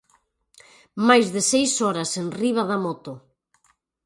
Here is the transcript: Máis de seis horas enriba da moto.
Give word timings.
Máis 1.07 1.27
de 1.35 1.41
seis 1.51 1.71
horas 1.83 2.11
enriba 2.23 2.63
da 2.71 2.77
moto. 2.85 3.13